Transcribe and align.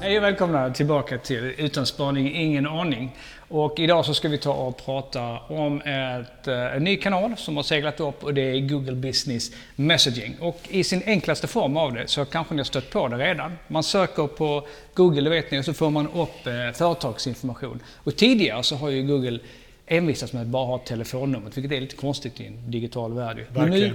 Hej 0.00 0.18
och 0.18 0.24
välkomna 0.24 0.70
tillbaka 0.70 1.18
till 1.18 1.54
Utan 1.58 1.86
spaning, 1.86 2.34
ingen 2.34 2.66
aning. 2.66 3.16
Och 3.48 3.80
idag 3.80 4.04
så 4.04 4.14
ska 4.14 4.28
vi 4.28 4.38
ta 4.38 4.52
och 4.52 4.84
prata 4.84 5.38
om 5.38 5.80
ett, 5.80 6.48
eh, 6.48 6.76
en 6.76 6.84
ny 6.84 6.96
kanal 6.96 7.36
som 7.36 7.56
har 7.56 7.62
seglat 7.62 8.00
upp 8.00 8.24
och 8.24 8.34
det 8.34 8.40
är 8.42 8.60
Google 8.60 8.94
Business 8.94 9.52
Messaging. 9.76 10.36
Och 10.40 10.60
i 10.68 10.84
sin 10.84 11.02
enklaste 11.06 11.46
form 11.46 11.76
av 11.76 11.92
det 11.92 12.08
så 12.08 12.24
kanske 12.24 12.54
ni 12.54 12.60
har 12.60 12.64
stött 12.64 12.90
på 12.90 13.08
det 13.08 13.16
redan. 13.16 13.52
Man 13.68 13.82
söker 13.82 14.26
på 14.26 14.66
Google, 14.94 15.20
det 15.20 15.30
vet 15.30 15.50
ni, 15.50 15.60
och 15.60 15.64
så 15.64 15.74
får 15.74 15.90
man 15.90 16.06
upp 16.06 16.46
eh, 16.46 16.72
företagsinformation. 16.74 17.80
Och 17.94 18.16
tidigare 18.16 18.62
så 18.62 18.76
har 18.76 18.90
ju 18.90 19.02
Google 19.02 19.38
envisats 19.86 20.32
med 20.32 20.42
att 20.42 20.48
bara 20.48 20.66
ha 20.66 20.78
telefonnumret, 20.78 21.56
vilket 21.56 21.72
är 21.72 21.80
lite 21.80 21.96
konstigt 21.96 22.40
i 22.40 22.46
en 22.46 22.70
digital 22.70 23.12
värld. 23.12 23.36
Verkligen. 23.36 23.70
Men 23.70 23.80
nu 23.80 23.94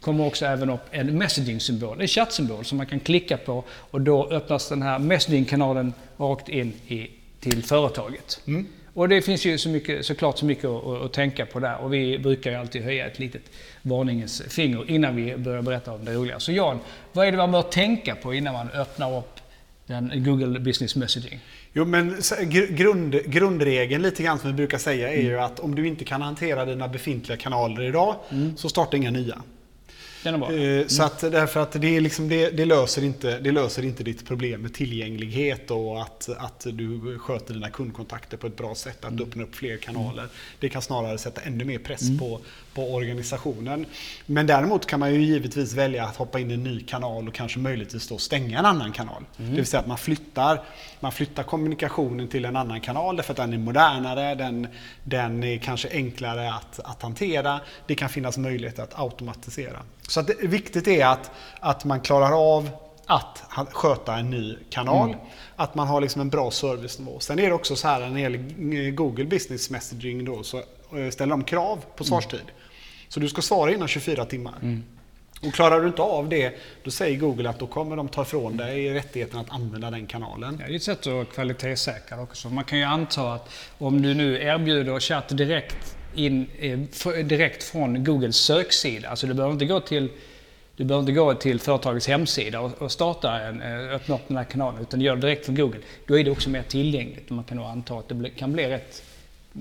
kommer 0.00 0.26
också 0.26 0.46
även 0.46 0.70
upp 0.70 0.80
en 0.90 1.18
messaging-symbol, 1.18 2.00
en 2.00 2.08
chattsymbol 2.08 2.64
som 2.64 2.78
man 2.78 2.86
kan 2.86 3.00
klicka 3.00 3.36
på 3.36 3.64
och 3.70 4.00
då 4.00 4.28
öppnas 4.30 4.68
den 4.68 4.82
här 4.82 4.98
messaging-kanalen 4.98 5.92
rakt 6.16 6.48
in 6.48 6.72
i, 6.88 7.10
till 7.40 7.62
företaget. 7.62 8.40
Mm. 8.46 8.66
Och 8.94 9.08
det 9.08 9.22
finns 9.22 9.46
ju 9.46 9.58
så 9.58 9.68
mycket, 9.68 10.06
såklart 10.06 10.38
så 10.38 10.44
mycket 10.44 10.64
att, 10.64 10.86
att, 10.86 11.12
tänka 11.12 11.46
på 11.46 11.60
där 11.60 11.76
och 11.76 11.94
vi 11.94 12.18
brukar 12.18 12.50
ju 12.50 12.56
alltid 12.56 12.82
höja 12.82 13.06
ett 13.06 13.18
litet 13.18 13.42
varningens 13.82 14.42
finger 14.48 14.90
innan 14.90 15.16
vi 15.16 15.36
börjar 15.36 15.62
berätta 15.62 15.92
om 15.92 16.04
det 16.04 16.14
roliga. 16.14 16.40
Så 16.40 16.52
Jan, 16.52 16.78
vad 17.12 17.26
är 17.26 17.30
det 17.30 17.36
man 17.36 17.52
bör 17.52 17.62
tänka 17.62 18.14
på 18.14 18.34
innan 18.34 18.54
man 18.54 18.70
öppnar 18.70 19.18
upp 19.18 19.40
den 19.86 20.24
Google 20.24 20.60
Business 20.60 20.96
Messaging? 20.96 21.40
Jo, 21.72 21.84
men 21.84 22.16
grund, 22.70 23.22
grundregeln 23.26 24.02
lite 24.02 24.22
grann 24.22 24.38
som 24.38 24.50
vi 24.50 24.54
brukar 24.54 24.78
säga 24.78 25.08
är 25.08 25.12
Mm. 25.12 25.26
ju 25.26 25.40
att 25.40 25.60
om 25.60 25.74
du 25.74 25.86
inte 25.86 26.04
kan 26.04 26.22
hantera 26.22 26.64
dina 26.64 26.88
befintliga 26.88 27.36
kanaler 27.36 27.82
idag 27.82 28.14
så 28.56 28.68
starta 28.68 28.96
inga 28.96 29.10
nya. 29.10 29.42
Den 30.32 30.42
är 30.42 30.46
bra. 30.48 30.52
Eh, 30.52 30.86
Så 30.86 31.02
att, 31.02 31.20
därför 31.20 31.60
att 31.60 31.72
det, 31.72 32.00
liksom, 32.00 32.28
det, 32.28 32.50
det, 32.50 32.64
löser 32.64 33.04
inte, 33.04 33.38
det 33.38 33.52
löser 33.52 33.84
inte 33.84 34.04
ditt 34.04 34.26
problem 34.26 34.60
med 34.62 34.74
tillgänglighet 34.74 35.70
och 35.70 36.02
att, 36.02 36.28
att 36.38 36.66
du 36.72 37.18
sköter 37.18 37.54
dina 37.54 37.70
kundkontakter 37.70 38.36
på 38.36 38.46
ett 38.46 38.56
bra 38.56 38.74
sätt, 38.74 39.04
Mm. 39.04 39.14
att 39.14 39.20
öppna 39.28 39.42
upp 39.42 39.54
fler 39.54 39.76
kanaler. 39.76 40.28
Det 40.60 40.68
kan 40.68 40.82
snarare 40.82 41.18
sätta 41.18 41.40
ännu 41.40 41.64
mer 41.64 41.78
press 41.78 42.02
Mm. 42.02 42.18
på, 42.18 42.40
på 42.78 42.94
organisationen. 42.94 43.86
Men 44.26 44.46
däremot 44.46 44.86
kan 44.86 45.00
man 45.00 45.14
ju 45.14 45.22
givetvis 45.22 45.74
välja 45.74 46.04
att 46.04 46.16
hoppa 46.16 46.40
in 46.40 46.50
i 46.50 46.54
en 46.54 46.64
ny 46.64 46.80
kanal 46.80 47.28
och 47.28 47.34
kanske 47.34 47.58
möjligtvis 47.58 48.08
då 48.08 48.18
stänga 48.18 48.58
en 48.58 48.64
annan 48.64 48.92
kanal. 48.92 49.24
Mm. 49.38 49.50
Det 49.50 49.56
vill 49.56 49.66
säga 49.66 49.80
att 49.80 49.86
man 49.86 49.98
flyttar, 49.98 50.62
man 51.00 51.12
flyttar 51.12 51.42
kommunikationen 51.42 52.28
till 52.28 52.44
en 52.44 52.56
annan 52.56 52.80
kanal 52.80 53.16
därför 53.16 53.32
att 53.32 53.36
den 53.36 53.52
är 53.52 53.58
modernare, 53.58 54.34
den, 54.34 54.66
den 55.04 55.44
är 55.44 55.58
kanske 55.58 55.88
enklare 55.92 56.54
att, 56.54 56.80
att 56.84 57.02
hantera. 57.02 57.60
Det 57.86 57.94
kan 57.94 58.08
finnas 58.08 58.38
möjlighet 58.38 58.78
att 58.78 58.98
automatisera. 58.98 59.78
Så 60.08 60.20
att 60.20 60.26
det, 60.26 60.34
viktigt 60.40 60.88
är 60.88 61.06
att, 61.06 61.30
att 61.60 61.84
man 61.84 62.00
klarar 62.00 62.56
av 62.56 62.70
att 63.06 63.42
sköta 63.72 64.16
en 64.16 64.30
ny 64.30 64.56
kanal. 64.70 65.16
Att 65.56 65.74
man 65.74 65.88
har 65.88 66.00
liksom 66.00 66.20
en 66.20 66.28
bra 66.28 66.50
servicenivå. 66.50 67.20
Sen 67.20 67.38
är 67.38 67.46
det 67.46 67.54
också 67.54 67.76
så 67.76 67.88
här 67.88 68.00
när 68.00 68.14
det 68.14 68.20
gäller 68.20 68.90
Google 68.90 69.24
Business 69.24 69.70
Messaging 69.70 70.24
då, 70.24 70.42
så 70.42 70.62
ställer 71.10 71.30
de 71.30 71.44
krav 71.44 71.84
på 71.96 72.04
svarstid. 72.04 72.44
Så 73.08 73.20
du 73.20 73.28
ska 73.28 73.42
svara 73.42 73.72
innan 73.72 73.88
24 73.88 74.24
timmar. 74.24 74.82
Och 75.42 75.54
klarar 75.54 75.80
du 75.80 75.86
inte 75.86 76.02
av 76.02 76.28
det, 76.28 76.54
då 76.84 76.90
säger 76.90 77.18
Google 77.18 77.50
att 77.50 77.58
då 77.58 77.66
kommer 77.66 77.96
de 77.96 78.08
ta 78.08 78.22
ifrån 78.22 78.56
dig 78.56 78.94
rättigheten 78.94 79.38
att 79.38 79.50
använda 79.50 79.90
den 79.90 80.06
kanalen. 80.06 80.56
Ja, 80.60 80.66
det 80.66 80.72
är 80.72 80.76
ett 80.76 80.82
sätt 80.82 81.06
att 81.06 81.32
kvalitetssäkra 81.32 82.22
också. 82.22 82.48
Man 82.48 82.64
kan 82.64 82.78
ju 82.78 82.84
anta 82.84 83.32
att 83.32 83.50
om 83.78 84.02
du 84.02 84.14
nu 84.14 84.42
erbjuder 84.42 85.00
chatt 85.00 85.28
direkt, 85.28 85.96
in, 86.14 86.46
eh, 86.58 86.78
direkt 87.24 87.62
från 87.62 88.04
Googles 88.04 88.36
söksida, 88.36 89.08
alltså 89.08 89.26
du 89.26 89.34
behöver 89.34 89.52
inte 89.52 89.66
gå 89.66 89.80
till 89.80 90.10
du 90.76 90.84
behöver 90.84 91.02
inte 91.02 91.12
gå 91.12 91.34
till 91.34 91.60
företagets 91.60 92.08
hemsida 92.08 92.60
och, 92.60 92.92
starta 92.92 93.40
en, 93.40 93.62
eh, 93.62 93.94
öppna 93.94 94.14
upp 94.14 94.28
den 94.28 94.36
här 94.36 94.44
kanalen, 94.44 94.82
utan 94.82 95.00
gör 95.00 95.16
det 95.16 95.20
direkt 95.20 95.46
från 95.46 95.54
Google. 95.54 95.80
Då 96.06 96.18
är 96.18 96.24
det 96.24 96.30
också 96.30 96.50
mer 96.50 96.62
tillgängligt 96.62 97.30
och 97.30 97.36
man 97.36 97.44
kan 97.44 97.56
nog 97.56 97.66
anta 97.66 97.94
att 97.94 98.08
det 98.08 98.30
kan 98.30 98.52
bli 98.52 98.68
rätt, 98.68 99.02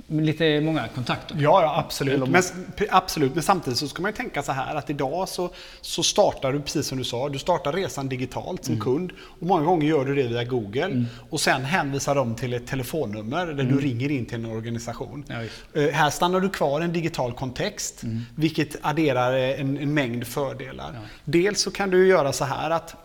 lite 0.08 0.62
många 0.62 0.88
kontakter. 0.88 1.36
Ja, 1.40 1.62
ja 1.62 1.80
absolut. 1.80 2.30
Men, 2.30 2.44
absolut. 2.90 3.34
Men 3.34 3.44
samtidigt 3.44 3.80
så 3.80 3.88
ska 3.88 4.02
man 4.02 4.12
ju 4.12 4.16
tänka 4.16 4.44
så 4.44 4.52
här 4.52 4.76
att 4.76 4.90
idag 4.90 5.30
så, 5.30 5.50
så 5.82 6.04
startar 6.04 6.54
du, 6.54 6.62
precis 6.62 6.88
som 6.88 6.98
du 6.98 7.04
sa, 7.04 7.30
du 7.30 7.40
startar 7.40 7.74
resan 7.74 8.10
digitalt 8.10 8.66
som 8.66 8.80
kund. 8.80 9.12
Och 9.22 9.48
många 9.48 9.66
gånger 9.66 9.88
gör 9.88 10.06
du 10.06 10.16
det 10.16 10.28
via 10.28 10.44
Google. 10.44 11.06
Och 11.30 11.42
sen 11.42 11.66
hänvisar 11.66 12.16
de 12.16 12.36
till 12.36 12.54
ett 12.54 12.68
telefonnummer 12.68 13.46
där 13.46 13.64
du 13.64 13.80
ringer 13.80 14.12
in 14.12 14.26
till 14.26 14.36
en 14.36 14.46
organisation. 14.46 15.26
Ja. 15.28 15.82
Eh, 15.82 15.90
här 15.90 16.10
stannar 16.10 16.40
du 16.40 16.50
kvar 16.50 16.82
i 16.82 16.84
en 16.84 16.94
digital 16.94 17.34
kontext, 17.34 18.04
vilket 18.36 18.76
adderar 18.82 19.34
en, 19.34 19.78
en 19.78 19.94
mängd 19.94 20.28
fördelar. 20.28 21.00
Dels 21.24 21.62
så 21.62 21.72
kan 21.72 21.90
du 21.90 22.08
göra 22.08 22.34
så 22.34 22.46
här 22.46 22.70
att 22.70 22.96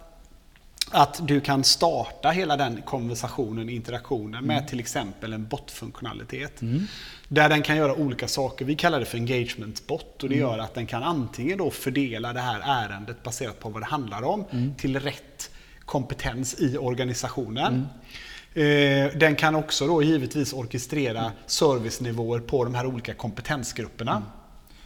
att 0.93 1.29
du 1.29 1.41
kan 1.41 1.65
starta 1.65 2.31
hela 2.31 2.57
den 2.57 2.83
konversationen, 2.83 3.69
interaktionen 3.69 4.45
med 4.45 4.69
till 4.69 4.81
exempel 4.81 5.33
en 5.33 5.47
botfunktionalitet. 5.47 6.61
Där 7.29 7.49
den 7.49 7.63
kan 7.63 7.77
göra 7.77 7.95
olika 7.95 8.29
saker. 8.29 8.65
Vi 8.65 8.75
kallar 8.77 9.01
det 9.01 9.07
för 9.07 9.19
engagement 9.19 9.87
bot 9.87 10.23
och 10.23 10.29
det 10.29 10.37
gör 10.37 10.59
att 10.59 10.75
den 10.75 10.87
kan 10.87 11.03
antingen 11.03 11.59
då 11.59 11.71
fördela 11.71 12.33
det 12.33 12.41
här 12.41 12.61
ärendet 12.65 13.23
baserat 13.23 13.61
på 13.61 13.69
vad 13.69 13.83
det 13.83 13.87
handlar 13.87 14.23
om 14.23 14.45
till 14.79 15.01
rätt 15.01 15.51
kompetens 15.85 16.61
i 16.61 16.79
organisationen. 16.79 17.89
Eh, 18.55 19.19
Den 19.19 19.37
kan 19.37 19.55
också 19.55 19.87
då 19.87 20.03
givetvis 20.03 20.53
orkestrera 20.53 21.33
servicenivåer 21.47 22.41
på 22.41 22.65
de 22.65 22.75
här 22.75 22.87
olika 22.87 23.15
kompetensgrupperna. 23.15 24.23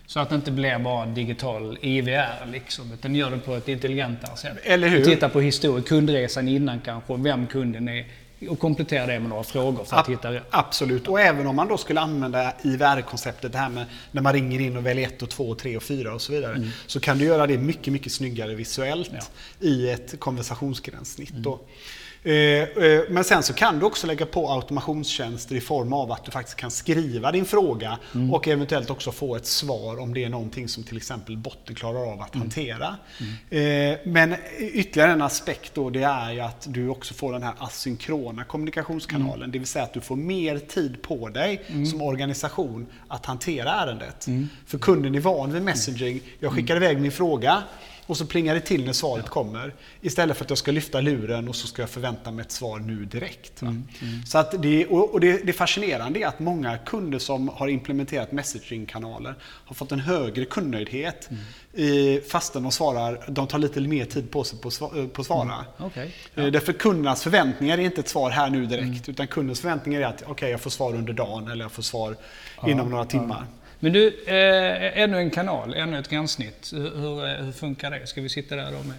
Så 0.06 0.20
att 0.20 0.28
det 0.28 0.34
inte 0.34 0.50
blir 0.50 0.78
bara 0.78 1.06
digital 1.06 1.78
IVR 1.80 2.46
liksom, 2.52 2.92
utan 2.92 3.14
gör 3.14 3.30
det 3.30 3.38
på 3.38 3.54
ett 3.54 3.68
intelligentare 3.68 4.36
sätt. 4.36 4.56
Eller 4.62 4.88
hur? 4.88 5.04
Titta 5.04 5.28
på 5.28 5.40
historien, 5.40 5.82
kundresan 5.82 6.48
innan 6.48 6.80
kanske, 6.80 7.16
vem 7.16 7.46
kunden 7.46 7.88
är 7.88 8.06
och 8.48 8.58
komplettera 8.58 9.06
det 9.06 9.20
med 9.20 9.28
några 9.28 9.42
frågor 9.44 9.84
för 9.84 9.96
att 9.96 10.06
Ab- 10.08 10.10
hitta 10.10 10.32
rätt. 10.32 10.42
Absolut. 10.50 11.08
Och 11.08 11.20
även 11.20 11.46
om 11.46 11.56
man 11.56 11.68
då 11.68 11.76
skulle 11.78 12.00
använda 12.00 12.52
IVR-konceptet, 12.62 13.52
det 13.52 13.58
här 13.58 13.68
med 13.68 13.84
när 14.10 14.22
man 14.22 14.32
ringer 14.32 14.60
in 14.60 14.76
och 14.76 14.86
väljer 14.86 15.06
1 15.08 15.22
och 15.22 15.30
2 15.30 15.48
och 15.50 15.58
3 15.58 15.76
och 15.76 15.82
4 15.82 16.14
och 16.14 16.22
så 16.22 16.32
vidare. 16.32 16.70
Så 16.86 17.00
kan 17.00 17.18
du 17.18 17.24
göra 17.24 17.46
det 17.46 17.58
mycket, 17.58 17.92
mycket 17.92 18.12
snyggare 18.12 18.54
visuellt 18.54 19.10
Ja. 19.12 19.20
i 19.68 19.90
ett 19.90 20.20
konversationsgränssnitt. 20.20 21.30
Då. 21.32 21.60
Eh, 22.22 22.32
eh, 22.34 23.03
Men 23.09 23.25
sen 23.25 23.43
så 23.43 23.53
kan 23.53 23.78
du 23.78 23.87
också 23.87 24.06
lägga 24.06 24.27
på 24.27 24.50
automationstjänster 24.53 25.54
i 25.54 25.60
form 25.60 25.93
av 25.93 26.12
att 26.12 26.25
du 26.25 26.31
faktiskt 26.31 26.56
kan 26.56 26.71
skriva 26.71 27.32
din 27.32 27.44
fråga 27.44 27.99
och 28.32 28.49
eventuellt 28.49 28.91
också 28.91 29.12
få 29.12 29.37
ett 29.37 29.47
svar 29.47 30.00
om 30.00 30.15
det 30.15 30.25
är 30.25 30.28
någonting 30.28 30.69
som 30.69 30.84
till 30.84 30.97
exempel 30.97 31.37
botten 31.37 31.75
klarar 31.75 32.12
av 32.12 32.21
att 32.21 32.34
hantera. 32.34 32.97
Eh, 33.50 33.99
Men 34.04 34.34
ytterligare 34.59 35.12
en 35.12 35.22
aspekt 35.22 35.75
då 35.75 35.91
det 35.91 36.03
är 36.03 36.32
ju 36.32 36.41
att 36.41 36.66
du 36.71 36.88
också 36.88 37.15
får 37.15 37.32
den 37.32 37.43
här 37.43 37.54
asynkrona 37.59 38.44
kommunikationskanalen. 38.44 39.50
Det 39.50 39.59
vill 39.59 39.69
säga 39.69 39.84
att 39.84 39.94
du 39.94 40.00
får 40.00 40.16
mer 40.16 40.59
tid 40.59 41.03
på 41.03 41.28
dig 41.28 41.62
som 41.91 42.03
organisation 42.03 42.87
att 43.09 43.27
hantera 43.27 43.71
ärendet. 43.72 44.27
För 44.66 44.78
kunden 44.78 45.15
är 45.15 45.21
van 45.21 45.53
vid 45.53 45.62
messaging. 45.62 46.21
Jag 46.41 46.53
skickar 46.53 46.77
iväg 46.77 47.00
min 47.00 47.12
fråga 47.12 47.62
och 48.06 48.16
så 48.16 48.26
plingar 48.26 48.54
det 48.54 48.60
till 48.60 48.84
när 48.84 48.92
svaret 48.92 49.28
kommer. 49.28 49.74
Istället 50.00 50.36
för 50.36 50.44
att 50.44 50.50
jag 50.50 50.58
ska 50.58 50.72
lyfta 50.72 51.00
luren 51.00 51.48
och 51.48 51.56
så 51.56 51.66
ska 51.66 51.82
jag 51.82 51.90
förvänta 51.90 52.30
mig 52.30 52.44
ett 52.44 52.52
svar 52.52 52.78
nu 52.78 53.04
direkt. 53.04 53.62
Va? 53.62 53.76
Så 54.26 54.38
att 54.38 54.62
det, 54.62 54.86
och 54.86 55.20
det, 55.20 55.46
det 55.46 55.52
fascinerande 55.52 56.20
är 56.20 56.26
att 56.26 56.38
många 56.38 56.78
kunder 56.78 57.18
som 57.18 57.48
har 57.48 57.68
implementerat 57.68 58.32
messaging-kanaler 58.32 59.34
har 59.42 59.74
fått 59.74 59.92
en 59.92 60.00
högre 60.00 60.44
kundnöjdhet 60.44 61.28
i, 61.74 62.20
fastän 62.20 62.62
de 62.62 62.72
svarar, 62.72 63.24
de 63.28 63.46
tar 63.46 63.58
lite 63.58 63.80
mer 63.80 64.04
tid 64.04 64.30
på 64.30 64.44
sig 64.44 64.58
på, 64.58 64.68
att 64.68 65.12
på 65.12 65.20
att 65.20 65.26
svara. 65.26 65.64
Okej. 65.78 66.14
Eh, 66.34 66.46
Därför 66.46 66.72
kundernas 66.72 67.22
förväntningar 67.22 67.78
är 67.78 67.82
inte 67.82 68.00
ett 68.00 68.08
svar 68.08 68.30
här 68.30 68.50
nu 68.50 68.66
direkt. 68.66 69.08
Utan 69.08 69.26
kundens 69.26 69.60
förväntningar 69.60 70.00
är 70.00 70.04
att 70.06 70.22
okej, 70.26 70.50
jag 70.50 70.60
får 70.60 70.70
svar 70.70 70.94
under 70.94 71.12
dagen 71.12 71.48
eller 71.50 71.64
jag 71.64 71.72
får 71.72 71.82
svar 71.82 72.16
inom 72.66 72.90
några 72.90 73.04
timmar. 73.04 73.44
Men 73.81 73.92
du, 73.92 74.09
eh, 74.09 75.03
ännu 75.03 75.19
en 75.19 75.31
kanal, 75.31 75.75
ännu 75.75 75.98
ett 75.98 76.09
gränssnitt. 76.09 76.72
Hur, 76.72 76.97
hur, 76.97 77.26
eh, 77.26 77.44
hur 77.44 77.53
funkar 77.53 77.91
det? 77.91 78.06
Ska 78.06 78.20
vi 78.20 78.28
sitta 78.28 78.56
där 78.56 78.72
då 78.72 78.82
med 78.82 78.97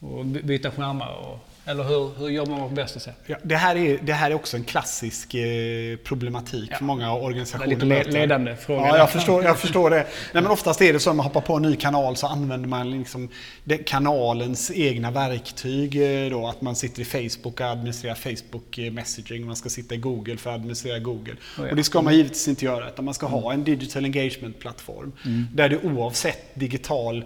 och 0.00 0.24
byta 0.26 0.70
skärmar? 0.70 1.14
Och, 1.14 1.48
eller 1.66 1.84
hur, 1.84 2.10
hur 2.18 2.28
jobbar 2.28 2.58
man 2.58 2.68
på 2.68 2.74
bästa 2.74 3.00
sätt? 3.00 3.14
Ja, 3.26 3.36
det, 3.42 3.56
här 3.56 3.76
är, 3.76 3.98
det 4.02 4.12
här 4.12 4.30
är 4.30 4.34
också 4.34 4.56
en 4.56 4.64
klassisk 4.64 5.34
eh, 5.34 5.96
problematik 5.96 6.68
Ja. 6.70 6.76
för 6.76 6.84
många 6.84 7.06
Det 7.06 7.12
organisationer. 7.20 7.66
lite 7.66 7.84
le- 7.84 7.94
möter. 7.98 8.12
ledande 8.12 8.56
fråga 8.56 8.80
Ja, 8.86 8.98
jag 8.98 9.10
förstår, 9.10 9.44
jag 9.44 9.58
förstår 9.58 9.90
det. 9.90 9.96
Nej, 9.96 10.42
men 10.42 10.46
oftast 10.46 10.82
är 10.82 10.92
det 10.92 11.00
så 11.00 11.10
att 11.10 11.16
man 11.16 11.24
hoppar 11.26 11.40
på 11.40 11.54
en 11.56 11.62
ny 11.62 11.76
kanal 11.76 12.16
så 12.16 12.26
använder 12.26 12.68
man 12.68 12.90
liksom 12.90 13.28
den 13.64 13.78
kanalens 13.84 14.70
egna 14.74 15.10
verktyg. 15.10 16.24
eh, 16.24 16.30
Då, 16.30 16.46
att 16.48 16.60
man 16.60 16.76
sitter 16.76 17.02
i 17.02 17.04
Facebook 17.04 17.60
och 17.60 17.66
administrerar 17.66 18.14
Facebook 18.14 18.78
eh, 18.78 18.92
messaging. 18.92 19.46
Man 19.46 19.56
ska 19.56 19.68
sitta 19.68 19.94
i 19.94 19.98
Google 19.98 20.36
för 20.36 20.50
att 20.50 20.56
administrera 20.56 20.98
Google. 20.98 21.34
ja. 21.58 21.70
Och 21.70 21.76
det 21.76 21.84
ska 21.84 22.02
man 22.02 22.14
givetvis 22.14 22.48
inte 22.48 22.64
göra. 22.64 22.88
Utan 22.88 23.04
man 23.04 23.14
ska 23.14 23.26
ha 23.26 23.52
en 23.52 23.64
digital 23.64 24.04
engagement-plattform. 24.04 25.12
Där 25.54 25.68
du 25.68 25.78
oavsett 25.78 26.54
digital 26.54 27.16
eh, 27.18 27.24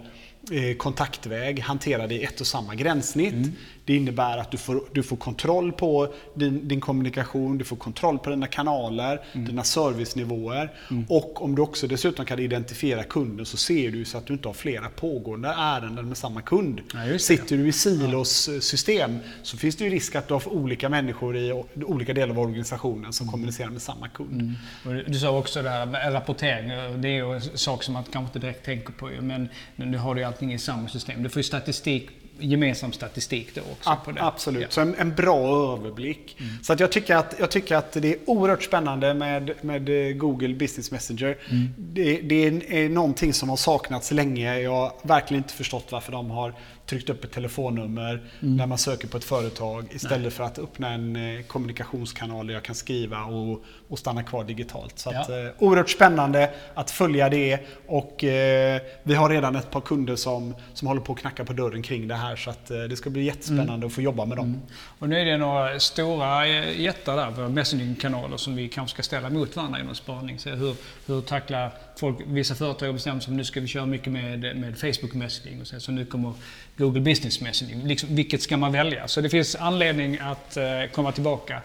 kontaktväg 0.77 1.59
hanterar 1.59 2.07
det 2.07 2.15
i 2.15 2.23
ett 2.23 2.41
och 2.41 2.47
samma 2.47 2.75
gränssnitt. 2.75 3.33
Det 3.33 3.51
Det 3.85 3.95
innebär 3.95 4.37
att 4.37 4.51
du 4.51 4.57
får, 4.57 4.83
du 4.93 5.03
får 5.03 5.15
kontroll 5.17 5.71
på 5.71 6.13
din, 6.35 6.67
din 6.67 6.81
kommunikation, 6.81 7.57
du 7.57 7.65
får 7.65 7.75
kontroll 7.75 8.19
på 8.19 8.29
dina 8.29 8.47
kanaler, 8.47 9.21
Mm. 9.33 9.47
dina 9.47 9.63
servicenivåer. 9.63 10.71
Och 11.09 11.41
om 11.43 11.55
du 11.55 11.61
också 11.61 11.87
dessutom 11.87 12.25
kan 12.25 12.39
identifiera 12.39 13.03
kunden 13.03 13.45
så 13.45 13.57
ser 13.57 13.91
du 13.91 14.05
så 14.05 14.17
att 14.17 14.25
du 14.25 14.33
inte 14.33 14.47
har 14.49 14.53
flera 14.53 14.89
pågående 14.89 15.49
ärenden 15.57 16.07
med 16.07 16.17
samma 16.17 16.41
kund. 16.41 16.81
Ja. 16.93 17.19
Sitter 17.19 17.57
du 17.57 17.67
i 17.67 17.71
silos 17.71 18.47
eh, 18.47 18.59
system 18.59 19.19
så 19.43 19.57
finns 19.57 19.75
det 19.75 19.83
ju 19.83 19.89
risk 19.89 20.15
att 20.15 20.27
du 20.27 20.33
har 20.33 20.53
olika 20.53 20.89
människor 20.89 21.37
i 21.37 21.63
olika 21.85 22.13
delar 22.13 22.29
av 22.29 22.39
organisationen 22.39 23.13
som 23.13 23.27
kommunicerar 23.27 23.69
med 23.69 23.81
samma 23.81 24.07
kund. 24.07 24.53
Och 24.85 24.93
du 25.11 25.19
sa 25.19 25.37
också 25.37 25.61
det 25.61 25.69
här 25.69 25.85
med 25.85 26.13
rapportering. 26.13 27.01
Det 27.01 27.07
är 27.07 27.13
ju 27.13 27.33
en 27.35 27.41
sak 27.41 27.83
som 27.83 27.93
man 27.93 28.03
kanske 28.03 28.29
inte 28.29 28.39
direkt 28.39 28.65
tänker 28.65 28.93
på. 28.93 29.09
Men 29.21 29.49
nu 29.75 29.97
har 29.97 30.15
du 30.15 30.21
ju 30.21 30.27
allting 30.31 30.53
i 30.53 30.59
samma 30.59 30.87
system. 30.87 31.23
Du 31.23 31.29
får 31.29 31.39
ju 31.39 31.43
statistik, 31.43 32.09
gemensam 32.39 32.91
statistik 32.93 33.55
då 33.55 33.61
också. 33.71 33.89
Ab- 33.89 34.03
på 34.05 34.11
det. 34.11 34.23
Absolut, 34.23 34.61
Ja. 34.61 34.67
så 34.69 34.81
en, 34.81 34.95
en 34.95 35.15
bra 35.15 35.73
överblick. 35.73 36.37
Så 36.63 36.73
att 36.73 36.79
jag, 36.79 36.91
tycker 36.91 37.15
att, 37.15 37.35
jag 37.39 37.51
tycker 37.51 37.75
att 37.75 37.91
det 37.91 38.07
är 38.07 38.15
oerhört 38.25 38.63
spännande 38.63 39.13
med, 39.13 39.51
med 39.61 39.89
eh, 40.09 40.13
Google 40.13 40.53
Business 40.55 40.91
Messenger. 40.91 41.37
Det, 41.77 42.21
det 42.21 42.35
är, 42.47 42.73
är 42.73 42.89
någonting 42.89 43.33
som 43.33 43.49
har 43.49 43.57
saknats 43.57 44.11
länge. 44.11 44.59
Jag 44.59 44.71
har 44.71 44.91
verkligen 45.03 45.43
inte 45.43 45.53
förstått 45.53 45.87
varför 45.91 46.11
de 46.11 46.31
har 46.31 46.53
tryckt 46.91 47.09
upp 47.09 47.23
ett 47.23 47.31
telefonnummer 47.31 48.21
när 48.39 48.65
man 48.67 48.77
söker 48.77 49.07
på 49.07 49.17
ett 49.17 49.23
företag 49.23 49.85
istället 49.91 50.33
för 50.33 50.43
att 50.43 50.59
öppna 50.59 50.89
en 50.93 51.15
eh, 51.15 51.41
kommunikationskanal 51.43 52.47
där 52.47 52.53
jag 52.53 52.63
kan 52.63 52.75
skriva 52.75 53.23
och, 53.23 53.63
och 53.87 53.99
stanna 53.99 54.23
kvar 54.23 54.43
digitalt. 54.43 54.99
Så 54.99 55.09
att, 55.09 55.29
Ja. 55.29 55.45
eh, 55.45 55.51
oerhört 55.59 55.89
spännande 55.89 56.51
att 56.73 56.91
följa 56.91 57.29
det 57.29 57.59
och 57.87 58.23
eh, 58.23 58.81
vi 59.03 59.13
har 59.15 59.29
redan 59.29 59.55
ett 59.55 59.71
par 59.71 59.81
kunder 59.81 60.15
som, 60.15 60.55
som 60.73 60.87
håller 60.87 61.01
på 61.01 61.13
att 61.13 61.19
knacka 61.19 61.45
på 61.45 61.53
dörren 61.53 61.81
kring 61.81 62.07
det 62.07 62.15
här 62.15 62.35
så 62.35 62.49
att 62.49 62.71
eh, 62.71 62.77
det 62.77 62.95
ska 62.95 63.09
bli 63.09 63.23
jättespännande 63.23 63.85
att 63.87 63.93
få 63.93 64.01
jobba 64.01 64.25
med 64.25 64.37
dem. 64.37 64.61
Och 64.99 65.09
nu 65.09 65.19
är 65.19 65.25
det 65.25 65.37
några 65.37 65.79
stora 65.79 66.47
jättar 66.47 67.15
där, 67.17 67.31
på 67.31 67.49
messagingkanaler 67.49 68.37
som 68.37 68.55
vi 68.55 68.69
kanske 68.69 68.93
ska 68.95 69.03
ställa 69.03 69.29
mot 69.29 69.55
varandra 69.55 69.83
någon 69.83 69.95
spaning. 69.95 70.39
Så 70.39 70.49
hur, 70.49 70.75
hur 71.07 71.21
tacklar 71.21 71.71
folk, 71.95 72.17
vissa 72.25 72.55
företag 72.55 72.85
har 72.87 72.93
bestämt 72.93 73.23
sig 73.23 73.33
nu 73.33 73.43
ska 73.43 73.59
vi 73.59 73.67
köra 73.67 73.85
mycket 73.85 74.13
med, 74.13 74.39
med 74.57 74.77
Facebook 74.77 75.13
messaging 75.13 75.61
och 75.61 75.67
så, 75.67 75.79
så 75.79 75.91
nu 75.91 76.05
kommer 76.05 76.33
Google 76.81 77.01
Business 77.01 77.41
messaging. 77.41 77.81
Liksom, 77.83 78.15
vilket 78.15 78.41
ska 78.41 78.57
man 78.57 78.71
välja? 78.71 79.07
Så 79.07 79.21
det 79.21 79.29
finns 79.29 79.55
anledning 79.55 80.19
att 80.21 80.57
eh, 80.57 80.63
komma 80.93 81.11
tillbaka 81.11 81.61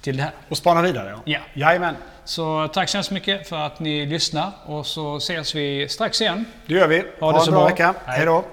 till 0.00 0.16
det 0.16 0.22
här. 0.22 0.32
Och 0.48 0.56
spana 0.56 0.82
vidare 0.82 1.10
ja. 1.10 1.20
Ja. 1.24 1.38
Jajamän, 1.54 1.94
Så 2.24 2.68
tack 2.68 2.88
så 2.88 2.96
hemskt 2.96 3.10
mycket 3.10 3.48
för 3.48 3.56
att 3.56 3.80
ni 3.80 4.06
lyssnar 4.06 4.50
och 4.66 4.86
så 4.86 5.16
ses 5.16 5.54
vi 5.54 5.88
strax 5.88 6.20
igen. 6.20 6.44
det 6.66 6.74
gör 6.74 6.88
vi. 6.88 7.04
Ha 7.20 7.32
det 7.32 7.38
en 7.38 7.44
så 7.44 7.50
bra 7.50 7.60
bra. 7.60 7.68
vecka. 7.68 7.94
Hej 8.06 8.26
då. 8.26 8.44